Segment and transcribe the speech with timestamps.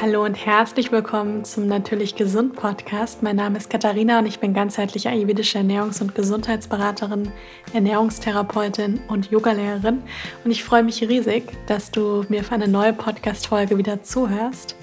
[0.00, 3.20] Hallo und herzlich willkommen zum Natürlich Gesund Podcast.
[3.24, 7.32] Mein Name ist Katharina und ich bin ganzheitliche ayurvedische Ernährungs- und Gesundheitsberaterin,
[7.72, 10.04] Ernährungstherapeutin und Yogalehrerin.
[10.44, 14.76] Und ich freue mich riesig, dass du mir für eine neue Podcast-Folge wieder zuhörst.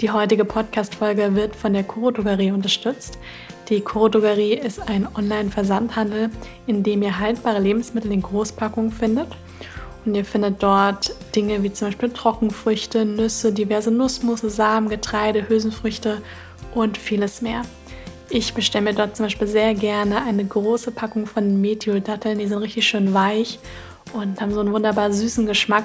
[0.00, 3.20] Die heutige Podcast-Folge wird von der Kuro Drogerie unterstützt.
[3.68, 6.30] Die Kuro Drogerie ist ein Online-Versandhandel,
[6.66, 9.28] in dem ihr haltbare Lebensmittel in Großpackungen findet
[10.06, 16.22] und ihr findet dort Dinge wie zum Beispiel Trockenfrüchte, Nüsse, diverse Nussmusse, Samen, Getreide, Hülsenfrüchte
[16.74, 17.62] und vieles mehr.
[18.30, 22.38] Ich bestelle mir dort zum Beispiel sehr gerne eine große Packung von Meteor-Datteln.
[22.38, 23.58] Die sind richtig schön weich
[24.12, 25.84] und haben so einen wunderbar süßen Geschmack.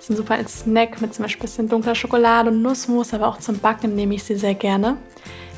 [0.00, 3.38] Sind super als Snack mit zum Beispiel ein bisschen dunkler Schokolade und Nussmus, aber auch
[3.38, 4.98] zum Backen nehme ich sie sehr gerne.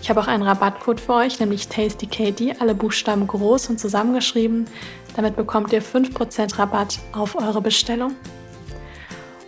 [0.00, 4.66] Ich habe auch einen Rabattcode für euch, nämlich Tasty Katie, alle Buchstaben groß und zusammengeschrieben.
[5.16, 8.14] Damit bekommt ihr 5% Rabatt auf eure Bestellung.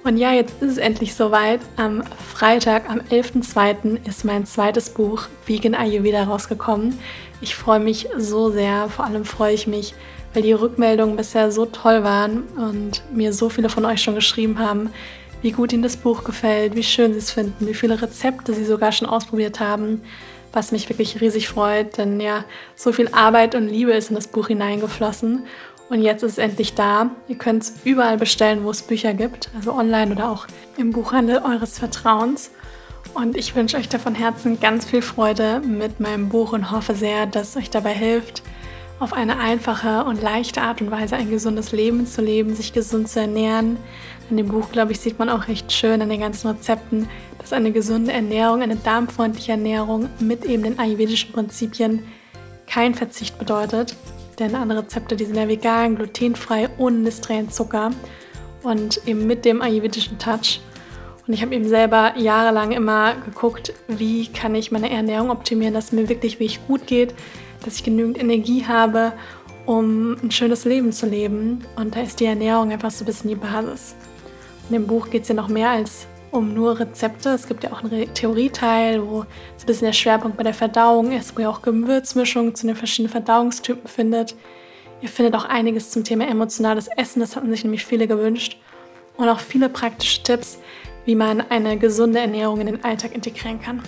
[0.03, 1.61] Und ja, jetzt ist es endlich soweit.
[1.77, 2.03] Am
[2.35, 4.07] Freitag, am 11.02.
[4.09, 6.99] ist mein zweites Buch Vegan Ayurveda rausgekommen.
[7.43, 9.95] Ich freue mich so sehr, vor allem freue ich mich,
[10.33, 14.59] weil die Rückmeldungen bisher so toll waren und mir so viele von euch schon geschrieben
[14.59, 14.91] haben,
[15.43, 18.65] wie gut ihnen das Buch gefällt, wie schön sie es finden, wie viele Rezepte sie
[18.65, 20.01] sogar schon ausprobiert haben,
[20.52, 24.29] was mich wirklich riesig freut, denn ja, so viel Arbeit und Liebe ist in das
[24.29, 25.45] Buch hineingeflossen
[25.91, 27.10] und jetzt ist es endlich da.
[27.29, 31.38] Ihr könnt es überall bestellen, wo es Bücher gibt, also online oder auch im Buchhandel
[31.38, 32.51] eures Vertrauens.
[33.15, 36.95] Und ich wünsche euch da von Herzen ganz viel Freude mit meinem Buch und hoffe
[36.95, 38.43] sehr, dass es euch dabei hilft,
[39.01, 43.09] auf eine einfache und leichte Art und Weise ein gesundes Leben zu leben, sich gesund
[43.09, 43.79] zu ernähren.
[44.29, 47.09] In dem Buch, glaube ich, sieht man auch recht schön an den ganzen Rezepten,
[47.49, 52.02] dass eine gesunde Ernährung, eine darmfreundliche Ernährung mit eben den ayurvedischen Prinzipien
[52.66, 53.96] kein Verzicht bedeutet.
[54.38, 57.93] Denn andere Rezepte, die sind ja vegan, glutenfrei, ohne industriellen Zucker
[58.63, 60.60] und eben mit dem ayurvedischen Touch.
[61.26, 65.87] Und ich habe eben selber jahrelang immer geguckt, wie kann ich meine Ernährung optimieren, dass
[65.87, 67.15] es mir wirklich wirklich gut geht,
[67.65, 69.15] dass ich genügend Energie habe,
[69.65, 71.65] um ein schönes Leben zu leben.
[71.76, 73.94] Und da ist die Ernährung einfach so ein bisschen die Basis.
[74.69, 77.31] In dem Buch geht es ja noch mehr als um nur Rezepte.
[77.31, 79.21] Es gibt ja auch einen Theorieteil, wo
[79.56, 82.77] so ein bisschen der Schwerpunkt bei der Verdauung ist, wo ihr auch Gewürzmischungen zu den
[82.77, 84.34] verschiedenen Verdauungstypen findet.
[85.00, 88.59] Ihr findet auch einiges zum Thema emotionales Essen, das hatten sich nämlich viele gewünscht.
[89.16, 90.59] Und auch viele praktische Tipps,
[91.05, 93.83] wie man eine gesunde Ernährung in den Alltag integrieren kann.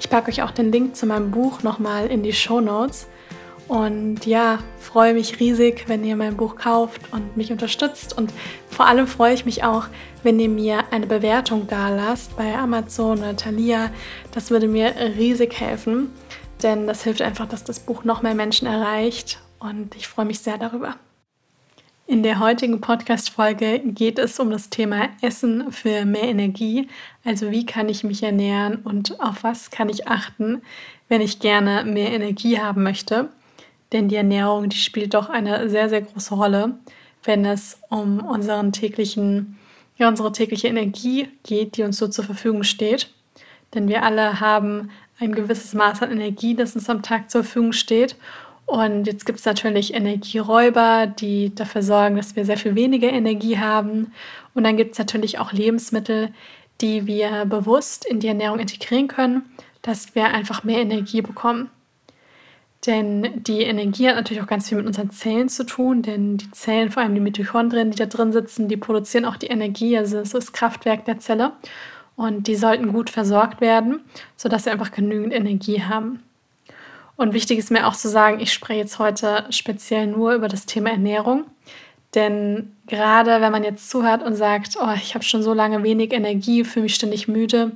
[0.00, 3.06] Ich packe euch auch den Link zu meinem Buch nochmal in die Show Notes.
[3.68, 8.16] Und ja, freue mich riesig, wenn ihr mein Buch kauft und mich unterstützt.
[8.16, 8.32] Und
[8.70, 9.86] vor allem freue ich mich auch,
[10.22, 13.90] wenn ihr mir eine Bewertung da lasst bei Amazon oder Thalia.
[14.32, 16.12] Das würde mir riesig helfen,
[16.62, 19.40] denn das hilft einfach, dass das Buch noch mehr Menschen erreicht.
[19.58, 20.94] Und ich freue mich sehr darüber.
[22.08, 26.86] In der heutigen Podcast-Folge geht es um das Thema Essen für mehr Energie.
[27.24, 30.62] Also, wie kann ich mich ernähren und auf was kann ich achten,
[31.08, 33.28] wenn ich gerne mehr Energie haben möchte?
[33.92, 36.78] Denn die Ernährung, die spielt doch eine sehr, sehr große Rolle,
[37.24, 39.58] wenn es um unseren täglichen,
[39.96, 43.10] ja, unsere tägliche Energie geht, die uns so zur Verfügung steht.
[43.74, 47.72] Denn wir alle haben ein gewisses Maß an Energie, das uns am Tag zur Verfügung
[47.72, 48.16] steht.
[48.66, 53.58] Und jetzt gibt es natürlich Energieräuber, die dafür sorgen, dass wir sehr viel weniger Energie
[53.58, 54.12] haben.
[54.54, 56.30] Und dann gibt es natürlich auch Lebensmittel,
[56.80, 59.42] die wir bewusst in die Ernährung integrieren können,
[59.82, 61.70] dass wir einfach mehr Energie bekommen.
[62.84, 66.50] Denn die Energie hat natürlich auch ganz viel mit unseren Zellen zu tun, denn die
[66.50, 70.18] Zellen, vor allem die Mitochondrien, die da drin sitzen, die produzieren auch die Energie, also
[70.18, 71.52] es ist das Kraftwerk der Zelle.
[72.16, 74.00] Und die sollten gut versorgt werden,
[74.36, 76.22] sodass sie einfach genügend Energie haben.
[77.16, 80.66] Und wichtig ist mir auch zu sagen, ich spreche jetzt heute speziell nur über das
[80.66, 81.44] Thema Ernährung.
[82.14, 86.12] Denn gerade wenn man jetzt zuhört und sagt, oh, ich habe schon so lange wenig
[86.12, 87.72] Energie, fühle mich ständig müde,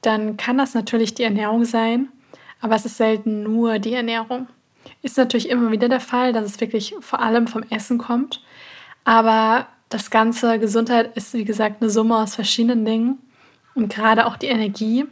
[0.00, 2.08] dann kann das natürlich die Ernährung sein.
[2.62, 4.46] Aber es ist selten nur die Ernährung.
[5.02, 8.42] Ist natürlich immer wieder der Fall, dass es wirklich vor allem vom Essen kommt.
[9.04, 13.18] Aber das ganze Gesundheit ist, wie gesagt, eine Summe aus verschiedenen Dingen
[13.74, 15.04] und gerade auch die Energie.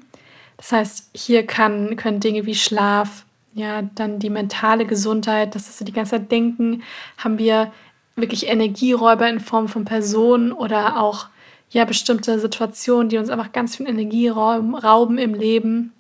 [0.57, 5.87] Das heißt, hier kann, können Dinge wie Schlaf, ja, dann die mentale Gesundheit, das ist
[5.87, 6.83] die ganze Zeit denken,
[7.19, 7.73] haben wir
[8.15, 11.27] wirklich Energieräuber in Form von Personen oder auch
[11.71, 15.93] ja bestimmte Situationen, die uns einfach ganz viel Energie rauben im Leben.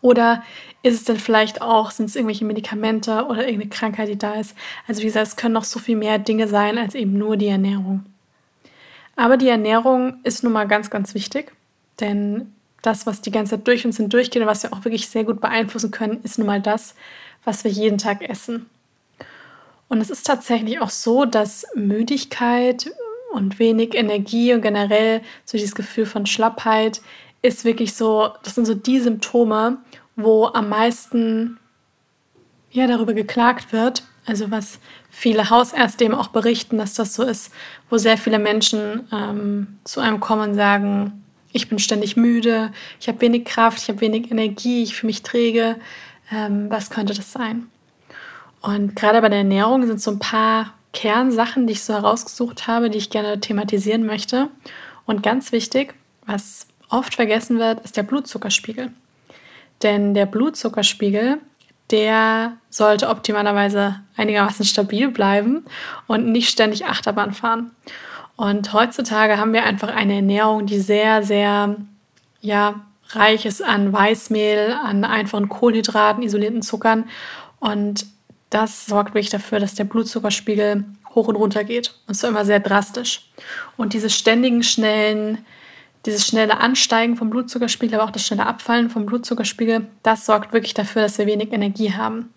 [0.00, 0.42] Oder
[0.82, 4.54] ist es denn vielleicht auch, sind es irgendwelche Medikamente oder irgendeine Krankheit, die da ist?
[4.86, 7.48] Also wie gesagt, es können noch so viel mehr Dinge sein als eben nur die
[7.48, 8.04] Ernährung.
[9.16, 11.52] Aber die Ernährung ist nun mal ganz, ganz wichtig,
[12.00, 12.52] denn
[12.82, 15.40] das, was die ganze Zeit durch uns hindurchgeht und was wir auch wirklich sehr gut
[15.40, 16.94] beeinflussen können, ist nun mal das,
[17.44, 18.66] was wir jeden Tag essen.
[19.88, 22.90] Und es ist tatsächlich auch so, dass Müdigkeit
[23.32, 27.00] und wenig Energie und generell so dieses Gefühl von Schlappheit
[27.46, 29.78] ist wirklich so, das sind so die Symptome,
[30.16, 31.58] wo am meisten
[32.70, 34.02] ja, darüber geklagt wird.
[34.26, 37.52] Also was viele Hausärzte eben auch berichten, dass das so ist,
[37.88, 43.08] wo sehr viele Menschen ähm, zu einem kommen und sagen, ich bin ständig müde, ich
[43.08, 45.76] habe wenig Kraft, ich habe wenig Energie, ich fühle mich träge.
[46.30, 47.68] Ähm, was könnte das sein?
[48.60, 52.90] Und gerade bei der Ernährung sind so ein paar Kernsachen, die ich so herausgesucht habe,
[52.90, 54.48] die ich gerne thematisieren möchte.
[55.04, 55.94] Und ganz wichtig,
[56.26, 58.90] was oft vergessen wird, ist der Blutzuckerspiegel.
[59.82, 61.38] Denn der Blutzuckerspiegel,
[61.90, 65.64] der sollte optimalerweise einigermaßen stabil bleiben
[66.06, 67.70] und nicht ständig Achterbahn fahren.
[68.36, 71.76] Und heutzutage haben wir einfach eine Ernährung, die sehr, sehr
[72.40, 72.80] ja,
[73.10, 77.04] reich ist an Weißmehl, an einfachen Kohlenhydraten, isolierten Zuckern.
[77.60, 78.06] Und
[78.50, 80.84] das sorgt wirklich dafür, dass der Blutzuckerspiegel
[81.14, 81.94] hoch und runter geht.
[82.06, 83.30] Und zwar immer sehr drastisch.
[83.76, 85.44] Und diese ständigen, schnellen,
[86.06, 90.74] dieses schnelle Ansteigen vom Blutzuckerspiegel, aber auch das schnelle Abfallen vom Blutzuckerspiegel, das sorgt wirklich
[90.74, 92.32] dafür, dass wir wenig Energie haben.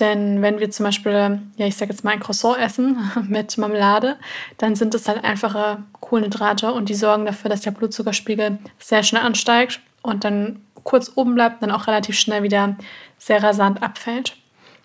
[0.00, 2.96] Denn wenn wir zum Beispiel, ja, ich sage jetzt mal ein Croissant essen
[3.28, 4.16] mit Marmelade,
[4.58, 9.22] dann sind es halt einfache Kohlenhydrate und die sorgen dafür, dass der Blutzuckerspiegel sehr schnell
[9.22, 12.76] ansteigt und dann kurz oben bleibt, dann auch relativ schnell wieder
[13.18, 14.36] sehr rasant abfällt.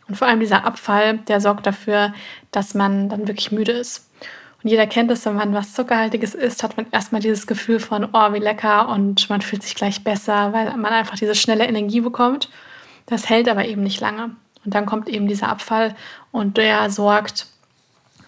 [0.08, 2.14] Und vor allem dieser Abfall, der sorgt dafür,
[2.52, 4.07] dass man dann wirklich müde ist.
[4.64, 8.06] Und jeder kennt es, wenn man was Zuckerhaltiges isst, hat man erstmal dieses Gefühl von,
[8.12, 12.02] oh, wie lecker und man fühlt sich gleich besser, weil man einfach diese schnelle Energie
[12.02, 12.50] bekommt.
[13.06, 14.32] Das hält aber eben nicht lange.
[14.66, 15.96] Und dann kommt eben dieser Abfall
[16.32, 17.48] und der sorgt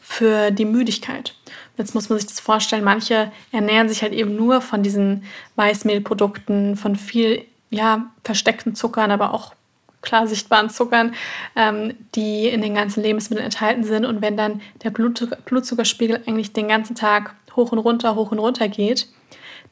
[0.02, 1.36] für die Müdigkeit.
[1.78, 5.24] Jetzt muss man sich das vorstellen, manche ernähren sich halt eben nur von diesen
[5.56, 9.54] Weißmehlprodukten, von viel ja, versteckten Zuckern, aber auch
[10.02, 11.14] klar sichtbaren Zuckern,
[11.56, 14.06] ähm, die in den ganzen Lebensmitteln enthalten sind.
[14.06, 18.40] Und wenn dann der Blutzucker, Blutzuckerspiegel eigentlich den ganzen Tag hoch und runter, hoch und
[18.40, 19.08] runter geht,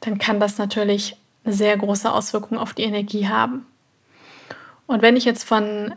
[0.00, 3.66] dann kann das natürlich eine sehr große Auswirkung auf die Energie haben.
[4.86, 5.94] Und wenn ich jetzt von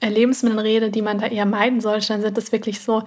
[0.00, 3.04] äh, Lebensmitteln rede, die man da eher meiden sollte, dann sind das wirklich so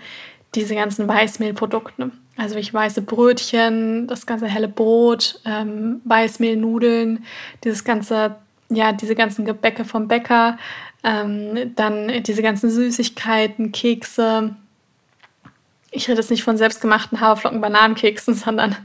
[0.56, 2.11] diese ganzen Weißmehlprodukte.
[2.35, 7.25] Also ich weiße Brötchen, das ganze helle Brot, ähm, Weißmehlnudeln,
[7.63, 8.38] dieses ganze
[8.69, 10.57] ja, diese ganzen Gebäcke vom Bäcker,
[11.04, 14.56] ähm, dann diese ganzen Süßigkeiten, Kekse.
[15.92, 18.75] Ich rede jetzt nicht von selbstgemachten Haferflocken, Bananenkeksen, sondern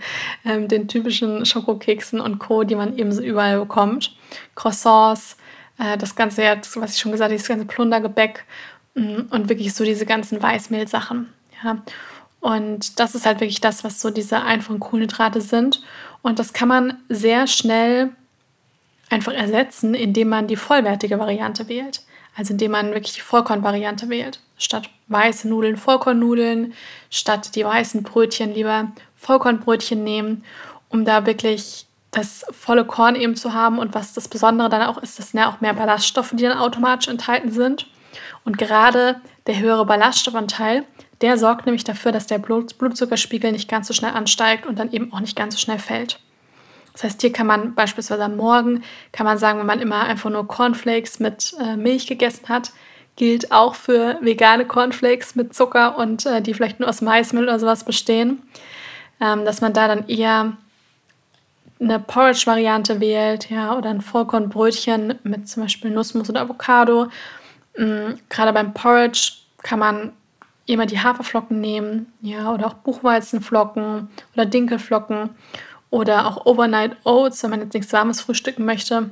[0.45, 4.17] ähm, den typischen Schokokeksen und Co., die man eben so überall bekommt.
[4.55, 5.37] Croissants,
[5.79, 8.45] äh, das ganze, das, was ich schon gesagt habe, das ganze Plundergebäck
[8.95, 11.33] mh, mm, und wirklich so diese ganzen Weißmehlsachen.
[11.63, 11.83] Ja.
[12.41, 15.83] Und das ist halt wirklich das, was so diese einfachen Kohlenhydrate sind.
[16.23, 18.11] Und das kann man sehr schnell
[19.11, 22.03] einfach ersetzen, indem man die vollwertige Variante wählt.
[22.37, 24.41] Also indem man wirklich die Vollkornvariante wählt.
[24.59, 26.75] Statt weiße Nudeln Vollkornnudeln,
[27.11, 30.45] statt die weißen Brötchen lieber Vollkornbrötchen nehmen,
[30.89, 33.79] um da wirklich das volle Korn eben zu haben.
[33.79, 36.59] Und was das Besondere dann auch ist, das sind ja auch mehr Ballaststoffe, die dann
[36.59, 37.87] automatisch enthalten sind.
[38.45, 40.85] Und gerade der höhere Ballaststoffanteil,
[41.21, 45.13] der sorgt nämlich dafür, dass der Blutzuckerspiegel nicht ganz so schnell ansteigt und dann eben
[45.13, 46.21] auch nicht ganz so schnell fällt.
[46.95, 48.83] Das heißt, hier kann man beispielsweise am Morgen,
[49.13, 52.73] kann man sagen, wenn man immer einfach nur Cornflakes mit äh, Milch gegessen hat,
[53.17, 57.59] gilt auch für vegane Cornflakes mit Zucker und äh, die vielleicht nur aus Maismehl oder
[57.59, 58.43] sowas bestehen,
[59.21, 60.57] ähm, dass man da dann eher
[61.81, 67.09] eine Porridge-Variante wählt, ja, oder ein Vollkornbrötchen mit zum Beispiel Nussmus oder Avocado.
[67.77, 69.33] Mhm, Gerade beim Porridge
[69.63, 70.13] kann man
[70.67, 75.31] immer die Haferflocken nehmen, ja, oder auch Buchweizenflocken oder Dinkelflocken
[75.95, 79.11] oder auch Overnight Oats, wenn man jetzt nichts Warmes frühstücken möchte.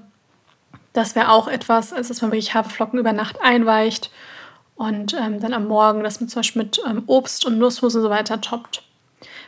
[0.93, 4.11] Das wäre auch etwas, also dass man wirklich Haferflocken über Nacht einweicht
[4.75, 8.03] und ähm, dann am Morgen das mit zum Beispiel mit ähm, Obst und Nussmus und
[8.03, 8.83] so weiter toppt.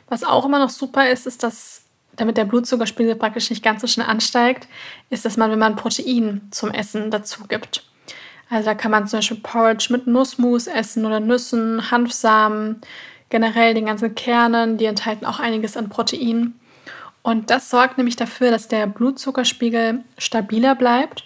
[0.09, 1.83] Was auch immer noch super ist, ist, dass
[2.15, 4.69] damit der Blutzuckerspiegel praktisch nicht ganz so schnell ansteigt,
[5.11, 7.83] ist, dass man, wenn man Protein zum Essen dazu gibt.
[8.49, 12.81] Also da kann man zum Beispiel Porridge mit Nussmus essen oder Nüssen, Hanfsamen,
[13.29, 16.55] generell den ganzen Kernen, die enthalten auch einiges an Protein.
[17.25, 21.25] Und das sorgt nämlich dafür, dass der Blutzuckerspiegel stabiler bleibt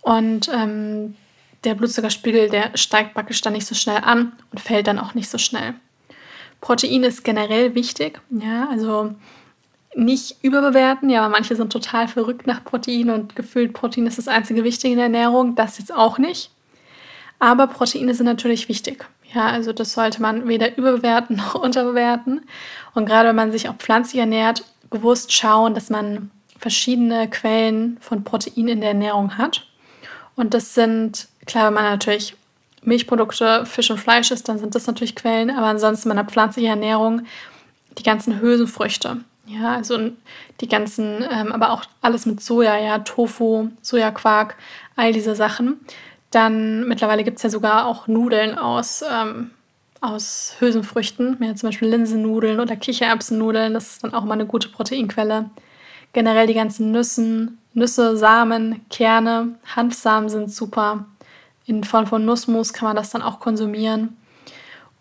[0.00, 1.16] und ähm,
[1.64, 5.28] der Blutzuckerspiegel, der steigt praktisch dann nicht so schnell an und fällt dann auch nicht
[5.28, 5.74] so schnell.
[6.60, 9.12] Protein ist generell wichtig, ja, also
[9.96, 11.10] nicht überbewerten.
[11.10, 14.98] Ja, manche sind total verrückt nach Protein und gefühlt Protein ist das einzige Wichtige in
[14.98, 15.56] der Ernährung.
[15.56, 16.52] Das jetzt auch nicht.
[17.40, 19.04] Aber Proteine sind natürlich wichtig.
[19.34, 22.42] Ja, also das sollte man weder überbewerten noch unterbewerten.
[22.94, 28.22] Und gerade wenn man sich auch pflanzlich ernährt, bewusst schauen, dass man verschiedene Quellen von
[28.22, 29.66] Protein in der Ernährung hat.
[30.36, 32.36] Und das sind, klar, wenn man natürlich
[32.82, 37.22] Milchprodukte, Fisch und Fleisch isst, dann sind das natürlich Quellen, aber ansonsten meiner pflanzlichen Ernährung
[37.98, 39.18] die ganzen Hülsenfrüchte.
[39.46, 39.98] Ja, also
[40.60, 44.56] die ganzen, ähm, aber auch alles mit Soja, ja, Tofu, Sojaquark,
[44.96, 45.80] all diese Sachen.
[46.30, 49.50] Dann mittlerweile gibt es ja sogar auch Nudeln aus, ähm,
[50.00, 53.74] aus Hülsenfrüchten, ja, zum Beispiel Linsennudeln oder Kichererbsennudeln.
[53.74, 55.50] Das ist dann auch mal eine gute Proteinquelle.
[56.12, 61.06] Generell die ganzen Nüssen, Nüsse, Samen, Kerne, Hanfsamen sind super.
[61.66, 64.16] In Form von Nussmus kann man das dann auch konsumieren.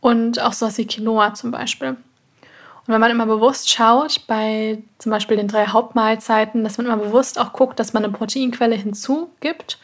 [0.01, 1.89] Und auch sowas wie Quinoa zum Beispiel.
[1.89, 6.97] Und wenn man immer bewusst schaut, bei zum Beispiel den drei Hauptmahlzeiten, dass man immer
[6.97, 9.79] bewusst auch guckt, dass man eine Proteinquelle hinzugibt,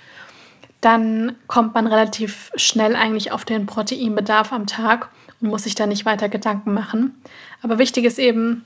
[0.85, 5.09] dann kommt man relativ schnell eigentlich auf den Proteinbedarf am Tag
[5.41, 7.21] und muss sich da nicht weiter Gedanken machen.
[7.61, 8.63] Aber wichtig ist eben,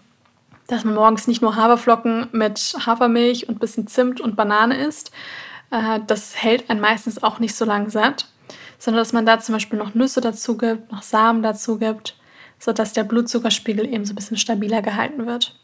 [0.67, 5.11] dass man morgens nicht nur Haferflocken mit Hafermilch und ein bisschen Zimt und Banane isst.
[5.71, 8.27] Äh, das hält einen meistens auch nicht so lang satt,
[8.77, 12.15] sondern dass man da zum Beispiel noch Nüsse dazu gibt, noch Samen dazu gibt
[12.59, 15.55] sodass der Blutzuckerspiegel eben so ein bisschen stabiler gehalten wird.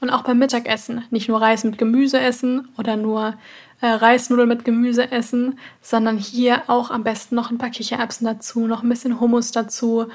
[0.00, 3.34] Und auch beim Mittagessen nicht nur Reis mit Gemüse essen oder nur
[3.80, 8.66] äh, Reisnudeln mit Gemüse essen, sondern hier auch am besten noch ein paar Kichererbsen dazu,
[8.66, 10.06] noch ein bisschen Hummus dazu,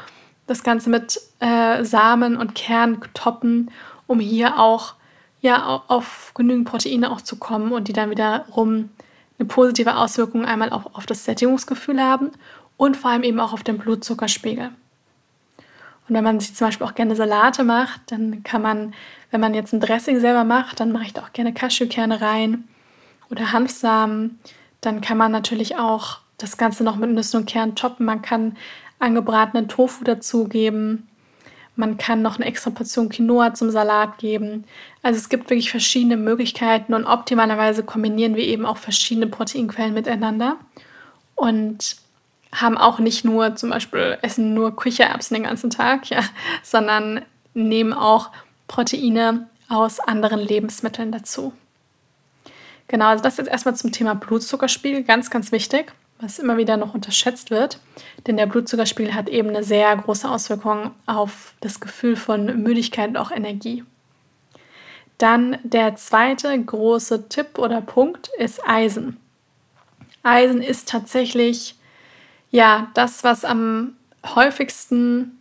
[0.48, 3.72] das Ganze mit äh, Samen und Kern toppen,
[4.07, 4.93] um hier auch
[5.41, 8.89] ja, auf genügend Proteine auch zu kommen und die dann wiederum
[9.38, 12.31] eine positive Auswirkung einmal auch auf das Sättigungsgefühl haben
[12.77, 14.69] und vor allem eben auch auf den Blutzuckerspiegel.
[16.07, 18.93] Und wenn man sich zum Beispiel auch gerne Salate macht, dann kann man,
[19.31, 22.67] wenn man jetzt ein Dressing selber macht, dann mache ich da auch gerne Cashewkerne rein
[23.29, 24.39] oder Hanfsamen.
[24.82, 28.05] Dann kann man natürlich auch das Ganze noch mit Nüssen und Kernen toppen.
[28.05, 28.58] Man kann
[29.00, 31.08] angebratenen Tofu dazugeben.
[31.75, 34.63] Man kann noch eine extra Portion Quinoa zum Salat geben.
[35.01, 40.58] Also es gibt wirklich verschiedene Möglichkeiten und optimalerweise kombinieren wir eben auch verschiedene Proteinquellen miteinander.
[41.36, 41.98] Und
[42.53, 46.22] haben auch nicht nur zum Beispiel essen nur Küchererbsen den ganzen Tag, ja,
[46.63, 48.32] sondern nehmen auch
[48.67, 51.53] Proteine aus anderen Lebensmitteln dazu.
[52.87, 56.93] Genau, also das jetzt erstmal zum Thema Blutzuckerspiegel, ganz, ganz wichtig, was immer wieder noch
[56.93, 57.79] unterschätzt wird,
[58.27, 63.17] denn der Blutzuckerspiegel hat eben eine sehr große Auswirkung auf das Gefühl von Müdigkeit und
[63.17, 63.83] auch Energie.
[65.17, 69.17] Dann der zweite große Tipp oder Punkt ist Eisen.
[70.23, 71.75] Eisen ist tatsächlich
[72.51, 75.39] ja, das, was am häufigsten,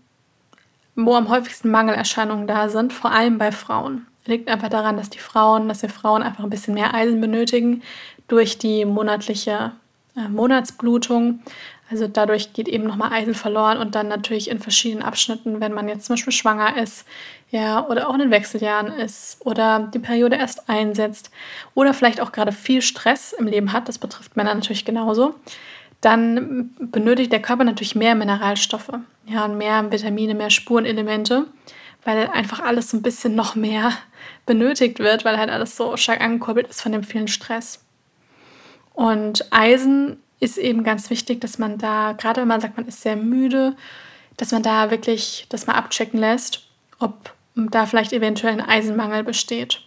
[0.96, 4.06] wo am häufigsten Mangelerscheinungen da sind, vor allem bei Frauen.
[4.26, 7.82] Liegt einfach daran, dass die Frauen, dass wir Frauen einfach ein bisschen mehr Eisen benötigen
[8.28, 9.72] durch die monatliche
[10.16, 11.40] äh, Monatsblutung.
[11.90, 15.88] Also dadurch geht eben nochmal Eisen verloren und dann natürlich in verschiedenen Abschnitten, wenn man
[15.88, 17.04] jetzt zum Beispiel schwanger ist,
[17.50, 21.30] ja, oder auch in den Wechseljahren ist oder die Periode erst einsetzt
[21.74, 25.34] oder vielleicht auch gerade viel Stress im Leben hat, das betrifft Männer natürlich genauso,
[26.00, 28.92] dann benötigt der Körper natürlich mehr Mineralstoffe,
[29.26, 31.46] ja, und mehr Vitamine, mehr Spurenelemente,
[32.04, 33.92] weil einfach alles so ein bisschen noch mehr
[34.46, 37.84] benötigt wird, weil halt alles so stark angekurbelt ist von dem vielen Stress.
[38.92, 43.02] Und Eisen ist eben ganz wichtig, dass man da, gerade wenn man sagt, man ist
[43.02, 43.74] sehr müde,
[44.36, 46.66] dass man da wirklich das mal abchecken lässt,
[46.98, 49.80] ob da vielleicht eventuell ein Eisenmangel besteht.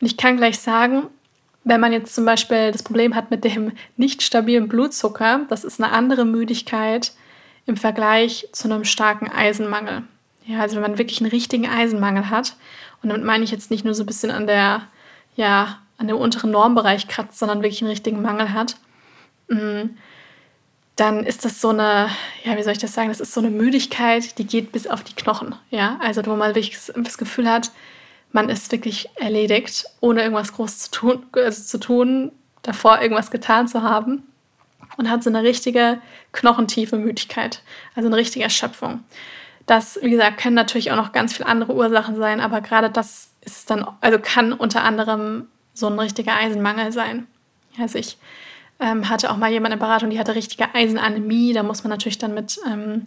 [0.00, 1.08] Und ich kann gleich sagen,
[1.64, 5.82] wenn man jetzt zum Beispiel das Problem hat mit dem nicht stabilen Blutzucker, das ist
[5.82, 7.12] eine andere Müdigkeit
[7.66, 10.02] im Vergleich zu einem starken Eisenmangel.
[10.46, 12.56] Ja, also wenn man wirklich einen richtigen Eisenmangel hat,
[13.02, 14.82] und damit meine ich jetzt nicht nur so ein bisschen an der,
[15.36, 18.76] ja, an dem unteren Normbereich kratzt, sondern wirklich einen richtigen Mangel hat,
[19.48, 19.90] mm,
[20.96, 22.08] dann ist das so eine,
[22.44, 25.02] ja, wie soll ich das sagen, das ist so eine Müdigkeit, die geht bis auf
[25.02, 25.54] die Knochen.
[25.70, 27.72] Ja, also wo man wirklich das Gefühl hat,
[28.32, 32.32] man ist wirklich erledigt, ohne irgendwas groß zu tun, also zu tun,
[32.62, 34.22] davor irgendwas getan zu haben
[34.96, 36.00] und hat so eine richtige
[36.32, 37.62] knochentiefe Müdigkeit,
[37.94, 39.04] also eine richtige Erschöpfung.
[39.66, 43.30] Das, wie gesagt, können natürlich auch noch ganz viele andere Ursachen sein, aber gerade das
[43.40, 47.26] ist dann, also kann unter anderem so ein richtiger Eisenmangel sein.
[47.78, 48.18] Also ich
[48.78, 51.52] ähm, hatte auch mal jemanden in Beratung, die hatte richtige Eisenanämie.
[51.52, 53.06] Da muss man natürlich dann mit, ähm,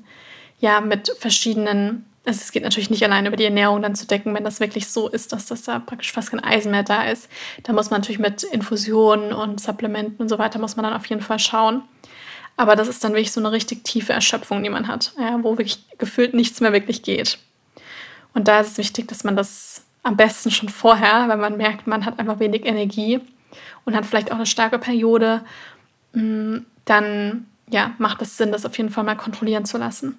[0.60, 4.36] ja, mit verschiedenen also es geht natürlich nicht allein über die Ernährung dann zu decken,
[4.36, 7.30] wenn das wirklich so ist, dass das da praktisch fast kein Eisen mehr da ist.
[7.64, 11.06] Da muss man natürlich mit Infusionen und Supplementen und so weiter, muss man dann auf
[11.06, 11.84] jeden Fall schauen.
[12.58, 15.52] Aber das ist dann wirklich so eine richtig tiefe Erschöpfung, die man hat, ja, wo
[15.52, 17.38] wirklich gefühlt nichts mehr wirklich geht.
[18.34, 21.86] Und da ist es wichtig, dass man das am besten schon vorher, wenn man merkt,
[21.86, 23.20] man hat einfach wenig Energie
[23.86, 25.42] und hat vielleicht auch eine starke Periode,
[26.14, 30.18] mm, dann ja, macht es Sinn, das auf jeden Fall mal kontrollieren zu lassen.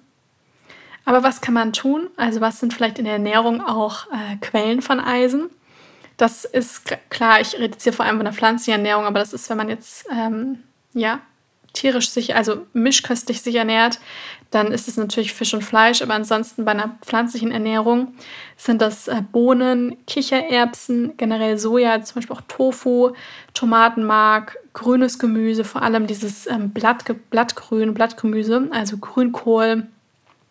[1.05, 2.07] Aber was kann man tun?
[2.17, 5.49] Also was sind vielleicht in der Ernährung auch äh, Quellen von Eisen?
[6.17, 9.33] Das ist klar, ich rede jetzt hier vor allem von der pflanzlichen Ernährung, aber das
[9.33, 10.59] ist, wenn man jetzt ähm,
[10.93, 11.19] ja,
[11.73, 13.99] tierisch sich, also mischköstlich sich ernährt,
[14.51, 18.13] dann ist es natürlich Fisch und Fleisch, aber ansonsten bei einer pflanzlichen Ernährung
[18.57, 23.11] sind das äh, Bohnen, Kichererbsen, generell Soja, zum Beispiel auch Tofu,
[23.53, 29.87] Tomatenmark, grünes Gemüse, vor allem dieses ähm, Blatt, Blattgrün, Blattgemüse, also Grünkohl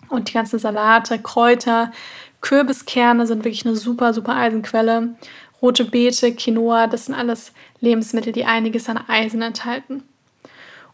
[0.08, 1.90] und die ganzen Salate, Kräuter,
[2.40, 5.16] Kürbiskerne sind wirklich eine super, super Eisenquelle.
[5.60, 10.04] Rote Beete, Quinoa, das sind alles Lebensmittel, die einiges an Eisen enthalten.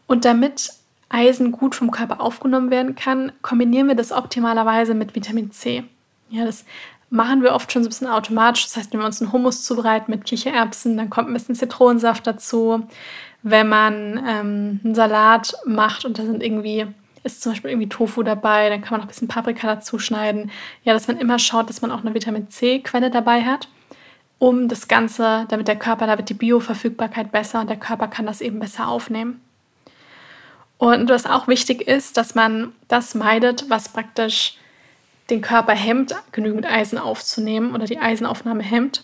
[0.07, 0.71] Und damit
[1.09, 5.83] Eisen gut vom Körper aufgenommen werden kann, kombinieren wir das optimalerweise mit Vitamin C.
[6.29, 6.65] Ja, das
[7.09, 8.65] machen wir oft schon so ein bisschen automatisch.
[8.65, 12.25] Das heißt, wenn wir uns einen Hummus zubereiten mit Kichererbsen, dann kommt ein bisschen Zitronensaft
[12.27, 12.87] dazu.
[13.43, 16.87] Wenn man ähm, einen Salat macht und da sind irgendwie
[17.25, 20.51] ist zum Beispiel irgendwie Tofu dabei, dann kann man noch ein bisschen Paprika dazu schneiden.
[20.83, 23.67] Ja, dass man immer schaut, dass man auch eine Vitamin C-Quelle dabei hat,
[24.37, 28.41] um das Ganze, damit der Körper, da die Bioverfügbarkeit besser und der Körper kann das
[28.41, 29.41] eben besser aufnehmen.
[30.77, 34.57] Und was auch wichtig ist, dass man das meidet, was praktisch
[35.29, 39.03] den Körper hemmt, genügend Eisen aufzunehmen oder die Eisenaufnahme hemmt.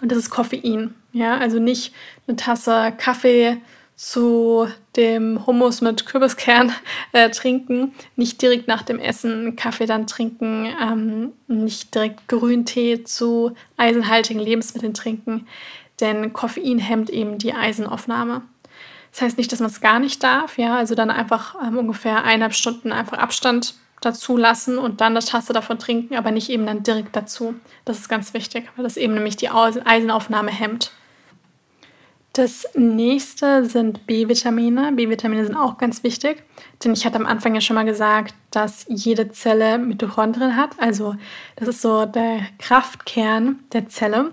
[0.00, 0.94] Und das ist Koffein.
[1.12, 1.94] Ja, also nicht
[2.26, 3.58] eine Tasse Kaffee
[3.96, 6.72] zu dem Hummus mit Kürbiskern
[7.12, 13.52] äh, trinken, nicht direkt nach dem Essen Kaffee dann trinken, ähm, nicht direkt Grüntee zu
[13.76, 15.46] eisenhaltigen Lebensmitteln trinken,
[16.00, 18.42] denn Koffein hemmt eben die Eisenaufnahme.
[19.12, 22.24] Das heißt nicht, dass man es gar nicht darf, ja, also dann einfach ähm, ungefähr
[22.24, 26.66] eineinhalb Stunden einfach Abstand dazu lassen und dann eine Tasse davon trinken, aber nicht eben
[26.66, 27.54] dann direkt dazu.
[27.84, 30.92] Das ist ganz wichtig, weil das eben nämlich die Eisenaufnahme hemmt.
[32.32, 34.92] Das nächste sind B-Vitamine.
[34.92, 36.42] B-Vitamine sind auch ganz wichtig,
[36.82, 40.70] denn ich hatte am Anfang ja schon mal gesagt, dass jede Zelle Mitochondrien hat.
[40.78, 41.14] Also
[41.56, 44.32] das ist so der Kraftkern der Zelle.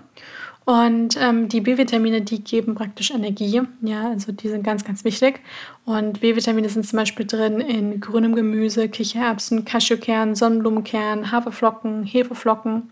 [0.66, 3.62] Und ähm, die B-Vitamine, die geben praktisch Energie.
[3.82, 5.40] Ja, also die sind ganz, ganz wichtig.
[5.84, 12.90] Und B-Vitamine sind zum Beispiel drin in grünem Gemüse, Kichererbsen, Cashewkern, Sonnenblumenkern, Haferflocken, Hefeflocken.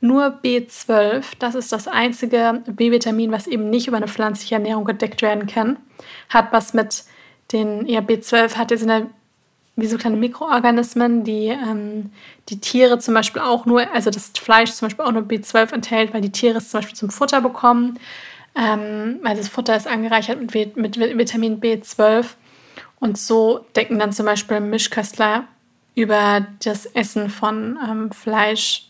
[0.00, 5.22] Nur B12, das ist das einzige B-Vitamin, was eben nicht über eine pflanzliche Ernährung gedeckt
[5.22, 5.76] werden kann.
[6.30, 7.04] Hat was mit
[7.52, 9.06] den, ja, B12 hat jetzt in der
[9.80, 12.10] wie so kleine Mikroorganismen, die ähm,
[12.48, 16.14] die Tiere zum Beispiel auch nur, also das Fleisch zum Beispiel auch nur B12 enthält,
[16.14, 17.98] weil die Tiere es zum Beispiel zum Futter bekommen.
[18.56, 22.26] Ähm, weil das Futter ist angereichert mit, mit Vitamin B12.
[22.98, 25.44] Und so decken dann zum Beispiel Mischköstler
[25.94, 28.88] über das Essen von ähm, Fleisch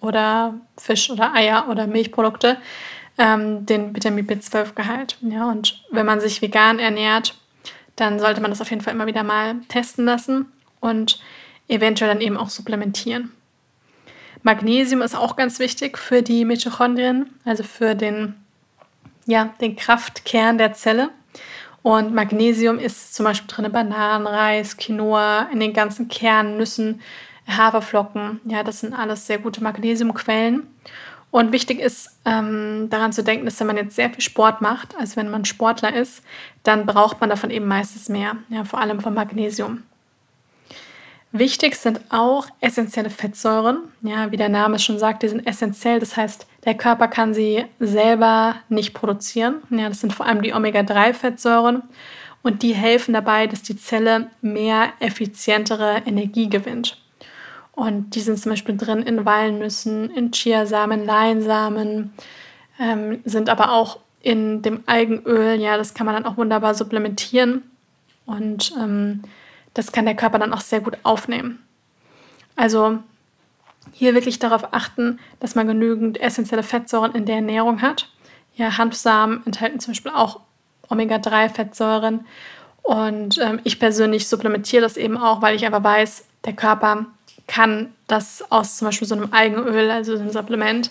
[0.00, 2.58] oder Fisch oder Eier oder Milchprodukte
[3.18, 5.18] ähm, den Vitamin B12-Gehalt.
[5.22, 7.34] Ja, und wenn man sich vegan ernährt,
[7.96, 10.46] dann sollte man das auf jeden Fall immer wieder mal testen lassen
[10.80, 11.20] und
[11.68, 13.32] eventuell dann eben auch supplementieren.
[14.42, 18.34] Magnesium ist auch ganz wichtig für die Mitochondrien, also für den,
[19.26, 21.10] ja, den Kraftkern der Zelle.
[21.82, 27.00] Und Magnesium ist zum Beispiel drin in Bananen, Reis, Quinoa, in den ganzen Kernen, Nüssen,
[27.48, 28.40] Haferflocken.
[28.44, 30.66] Ja, das sind alles sehr gute Magnesiumquellen.
[31.32, 34.94] Und wichtig ist ähm, daran zu denken, dass wenn man jetzt sehr viel Sport macht,
[34.98, 36.22] also wenn man Sportler ist,
[36.62, 39.82] dann braucht man davon eben meistens mehr, ja, vor allem von Magnesium.
[41.34, 43.78] Wichtig sind auch essentielle Fettsäuren.
[44.02, 45.98] Ja, wie der Name schon sagt, die sind essentiell.
[45.98, 49.62] Das heißt, der Körper kann sie selber nicht produzieren.
[49.70, 51.82] Ja, das sind vor allem die Omega-3-Fettsäuren.
[52.42, 57.01] Und die helfen dabei, dass die Zelle mehr effizientere Energie gewinnt.
[57.74, 62.12] Und die sind zum Beispiel drin in Walnüssen, in Chiasamen, Leinsamen,
[62.78, 65.60] ähm, sind aber auch in dem Algenöl.
[65.60, 67.62] Ja, das kann man dann auch wunderbar supplementieren.
[68.26, 69.22] Und ähm,
[69.74, 71.58] das kann der Körper dann auch sehr gut aufnehmen.
[72.56, 72.98] Also
[73.92, 78.08] hier wirklich darauf achten, dass man genügend essentielle Fettsäuren in der Ernährung hat.
[78.54, 80.40] Ja, Hanfsamen enthalten zum Beispiel auch
[80.88, 82.26] Omega-3-Fettsäuren.
[82.82, 87.06] Und ähm, ich persönlich supplementiere das eben auch, weil ich aber weiß, der Körper
[87.46, 90.90] kann das aus zum Beispiel so einem Algenöl, also einem Supplement,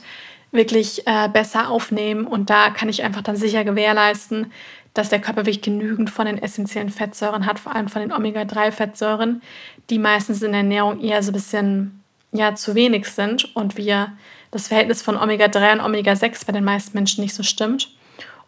[0.51, 2.25] wirklich äh, besser aufnehmen.
[2.25, 4.51] Und da kann ich einfach dann sicher gewährleisten,
[4.93, 9.41] dass der Körper wirklich genügend von den essentiellen Fettsäuren hat, vor allem von den Omega-3-Fettsäuren,
[9.89, 14.11] die meistens in der Ernährung eher so ein bisschen ja, zu wenig sind und wir
[14.51, 17.89] das Verhältnis von Omega-3 und Omega-6 bei den meisten Menschen nicht so stimmt.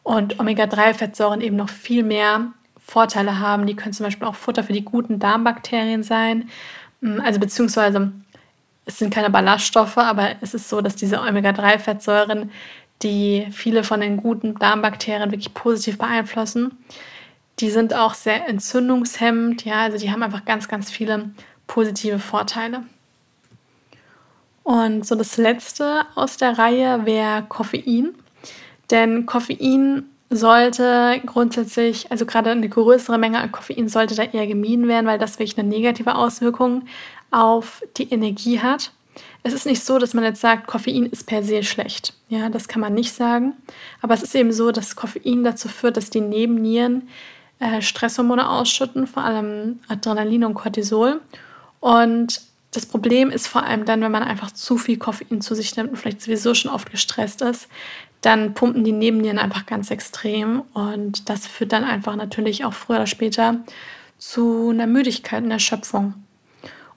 [0.04, 3.66] Und Omega-3-Fettsäuren eben noch viel mehr Vorteile haben.
[3.66, 6.50] Die können zum Beispiel auch Futter für die guten Darmbakterien sein.
[7.04, 8.12] Mm, also beziehungsweise
[8.86, 12.52] es sind keine Ballaststoffe, aber es ist so, dass diese Omega-3-Fettsäuren,
[13.02, 16.78] die viele von den guten Darmbakterien wirklich positiv beeinflussen,
[17.60, 19.64] die sind auch sehr entzündungshemmend.
[19.66, 21.30] Ja, also die haben einfach ganz, ganz viele
[21.68, 22.84] positive Vorteile.
[24.64, 28.16] Und so das letzte aus der Reihe wäre Koffein.
[28.90, 34.88] Denn Koffein sollte grundsätzlich, also gerade eine größere Menge an Koffein sollte da eher gemieden
[34.88, 36.84] werden, weil das wirklich eine negative Auswirkung
[37.32, 38.92] auf die Energie hat.
[39.44, 42.14] Es ist nicht so, dass man jetzt sagt, Koffein ist per se schlecht.
[42.30, 43.54] Ja, das kann man nicht sagen.
[44.02, 47.10] Aber es ist eben so, dass Koffein dazu führt, dass die Nebennieren
[47.60, 51.22] äh, Stresshormone ausschütten, vor allem Adrenalin und Cortisol.
[51.80, 52.42] Und
[52.72, 55.92] das Problem ist vor allem dann, wenn man einfach zu viel Koffein zu sich nimmt
[55.92, 57.68] und vielleicht sowieso schon oft gestresst ist,
[58.24, 62.98] dann pumpen die Nebennieren einfach ganz extrem und das führt dann einfach natürlich auch früher
[62.98, 63.58] oder später
[64.18, 66.14] zu einer Müdigkeit, einer Erschöpfung.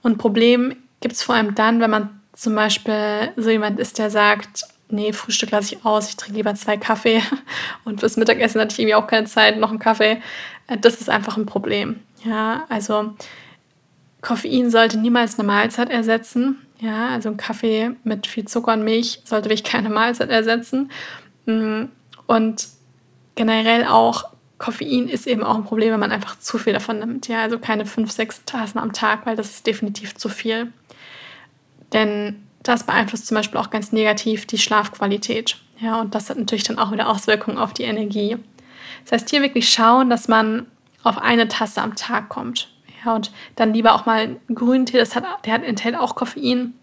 [0.03, 4.11] Und Problem gibt es vor allem dann, wenn man zum Beispiel so jemand ist, der
[4.11, 7.21] sagt, nee, Frühstück lasse ich aus, ich trinke lieber zwei Kaffee
[7.85, 10.23] und fürs Mittagessen hatte ich irgendwie auch keine Zeit, noch einen Kaffee.
[10.69, 12.01] Äh, das ist einfach ein Problem.
[12.25, 13.15] Ja, also
[14.21, 16.66] Koffein sollte niemals eine Mahlzeit ersetzen.
[16.81, 20.91] Ja, also ein Kaffee mit viel Zucker und Milch sollte wirklich keine Mahlzeit ersetzen.
[21.47, 21.85] Mm,
[22.27, 22.69] und
[23.35, 27.29] generell auch Koffein ist eben auch ein Problem, wenn man einfach zu viel davon nimmt.
[27.29, 30.73] Ja, also keine fünf, sechs Tassen am Tag, weil das ist definitiv zu viel.
[31.93, 35.57] Denn das beeinflusst zum Beispiel auch ganz negativ die Schlafqualität.
[35.79, 38.37] Ja, und das hat natürlich dann auch wieder Auswirkungen auf die Energie.
[39.05, 40.67] Das heißt, hier wirklich schauen, dass man
[41.03, 42.69] auf eine Tasse am Tag kommt.
[43.07, 46.75] Ja, und dann lieber auch mal Grüntee, das hat, der hat, enthält auch Koffein,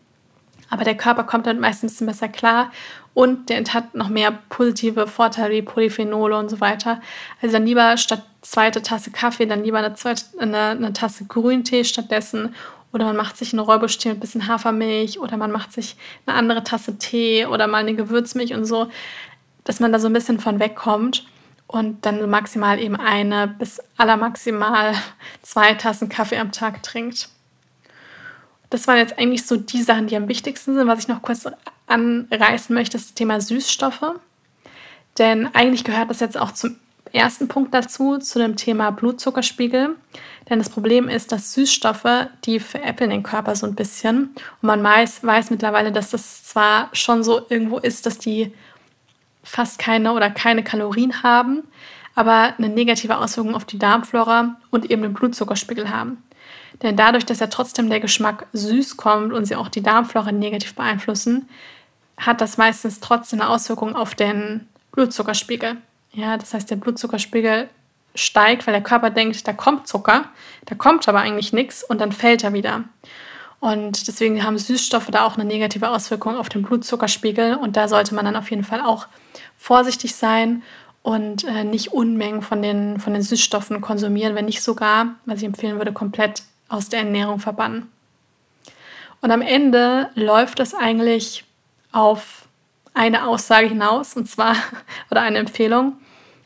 [0.70, 2.72] aber der Körper kommt dann meistens ein bisschen besser klar
[3.14, 7.02] und der hat noch mehr positive Vorteile wie Polyphenole und so weiter.
[7.42, 11.84] Also dann lieber statt zweite Tasse Kaffee, dann lieber eine, zweite, eine, eine Tasse Grüntee
[11.84, 12.56] stattdessen.
[12.94, 16.38] Oder man macht sich einen Räubusch-Tee mit ein bisschen Hafermilch oder man macht sich eine
[16.38, 18.88] andere Tasse Tee oder mal eine Gewürzmilch und so,
[19.64, 21.26] dass man da so ein bisschen von wegkommt
[21.68, 24.94] und dann maximal eben eine bis allermaximal
[25.42, 27.30] zwei Tassen Kaffee am Tag trinkt.
[28.70, 30.88] Das waren jetzt eigentlich so die Sachen, die am wichtigsten sind.
[30.88, 31.48] Was ich noch kurz
[31.88, 34.16] anreißen möchte, ist das Thema Süßstoffe.
[35.18, 36.78] Denn eigentlich gehört das jetzt auch zum
[37.12, 39.96] ersten Punkt dazu, zu dem Thema Blutzuckerspiegel.
[40.50, 44.36] Denn das Problem ist, dass Süßstoffe, die veräppeln den Körper so ein bisschen.
[44.62, 48.54] Und man weiß, weiß mittlerweile, dass das zwar schon so irgendwo ist, dass die
[49.44, 51.64] fast keine oder keine Kalorien haben,
[52.16, 56.24] aber eine negative Auswirkung auf die Darmflora und eben den Blutzuckerspiegel haben.
[56.82, 60.76] Denn dadurch, dass ja trotzdem der Geschmack süß kommt und sie auch die Darmflora negativ
[60.76, 61.48] beeinflussen,
[62.18, 65.78] hat das meistens trotzdem eine Auswirkung auf den Blutzuckerspiegel.
[66.12, 67.70] Ja, das heißt, der Blutzuckerspiegel
[68.16, 70.26] steigt, weil der Körper denkt, da kommt Zucker,
[70.66, 72.84] da kommt aber eigentlich nichts und dann fällt er wieder.
[73.64, 78.14] Und deswegen haben Süßstoffe da auch eine negative Auswirkung auf den Blutzuckerspiegel und da sollte
[78.14, 79.08] man dann auf jeden Fall auch
[79.56, 80.64] vorsichtig sein
[81.02, 85.46] und äh, nicht Unmengen von den, von den Süßstoffen konsumieren, wenn nicht sogar, was ich
[85.46, 87.90] empfehlen würde, komplett aus der Ernährung verbannen.
[89.22, 91.46] Und am Ende läuft es eigentlich
[91.94, 92.50] auf
[92.94, 94.58] eine Aussage hinaus, und zwar,
[95.10, 95.94] oder eine Empfehlung,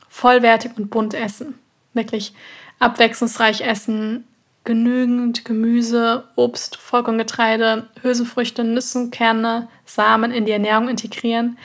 [0.08, 1.58] vollwertig und bunt essen.
[1.95, 2.36] Wirklich
[2.77, 4.27] abwechslungsreich essen,
[4.67, 11.58] genügend Gemüse, Obst, Vollkorngetreide, Hülsenfrüchte, Nüsse, Kerne, Samen in die Ernährung integrieren.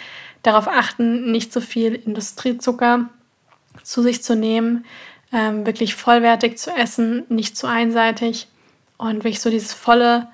[0.43, 3.11] Darauf achten, nicht zu so viel Industriezucker
[3.83, 4.85] zu sich zu nehmen,
[5.33, 8.47] ähm, wirklich vollwertig zu essen, nicht zu einseitig
[8.99, 10.29] und wirklich so dieses volle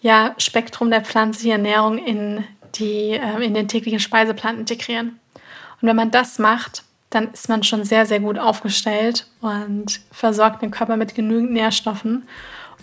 [0.00, 2.44] ja, Spektrum der pflanzlichen Ernährung in,
[2.76, 5.20] die, äh, in den täglichen Speiseplan integrieren.
[5.82, 6.82] Und wenn man das macht,
[7.16, 12.28] dann ist man schon sehr, sehr gut aufgestellt und versorgt den Körper mit genügend Nährstoffen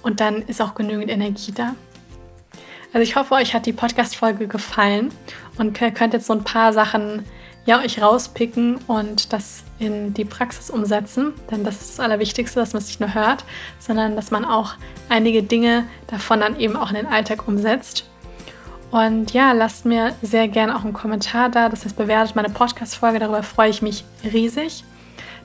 [0.01, 1.75] und dann ist auch genügend Energie da.
[2.93, 5.11] Also ich hoffe, euch hat die Podcast-Folge gefallen
[5.57, 7.23] und könnt jetzt so ein paar Sachen
[7.65, 11.33] ja, euch rauspicken und das in die Praxis umsetzen.
[11.49, 13.45] Denn das ist das Allerwichtigste, dass man es nicht nur hört,
[13.79, 14.73] sondern dass man auch
[15.09, 18.05] einige Dinge davon dann eben auch in den Alltag umsetzt.
[18.93, 21.67] Und ja, lasst mir sehr gerne auch einen Kommentar da.
[21.67, 23.17] Das heißt, bewertet meine Podcast-Folge.
[23.17, 24.83] Darüber freue ich mich riesig.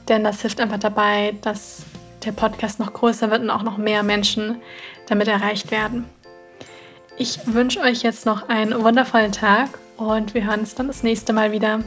[0.07, 1.87] Denn das hilft einfach dabei, dass
[2.27, 4.57] der Podcast noch größer wird und auch noch mehr Menschen
[5.07, 6.05] damit erreicht werden.
[7.17, 11.33] Ich wünsche euch jetzt noch einen wundervollen Tag und wir hören uns dann das nächste
[11.33, 11.81] Mal wieder.